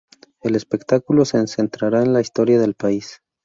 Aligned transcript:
El 0.41 0.55
espectáculo 0.55 1.25
se 1.25 1.45
centrará 1.45 2.01
en 2.01 2.11
la 2.11 2.21
historia 2.21 2.57
del 2.59 2.73
país. 2.73 3.21